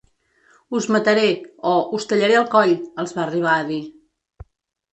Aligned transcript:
“Us 0.79 0.87
mataré” 0.95 1.25
o 1.73 1.75
“Us 1.99 2.09
tallaré 2.13 2.39
el 2.41 2.49
coll”, 2.55 2.75
els 3.05 3.17
va 3.21 3.25
arribar 3.29 3.53
a 3.61 3.69
dir. 3.71 3.81